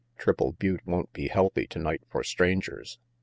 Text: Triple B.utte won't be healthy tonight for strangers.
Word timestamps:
Triple 0.17 0.53
B.utte 0.53 0.79
won't 0.83 1.13
be 1.13 1.27
healthy 1.27 1.67
tonight 1.67 2.01
for 2.07 2.23
strangers. 2.23 2.97